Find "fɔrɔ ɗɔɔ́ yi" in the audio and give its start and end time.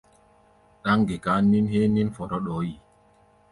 2.15-2.75